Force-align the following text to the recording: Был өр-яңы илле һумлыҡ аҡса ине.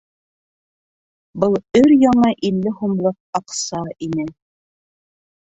Был 1.43 1.57
өр-яңы 1.81 2.31
илле 2.51 2.75
һумлыҡ 2.81 3.41
аҡса 3.41 3.85
ине. 4.09 4.29